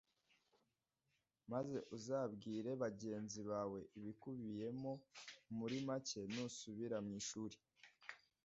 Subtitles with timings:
[1.51, 4.91] maze uzabwire bagenzi bawe ibikubiyemo
[5.57, 7.57] muri make nusubira mu ishuri.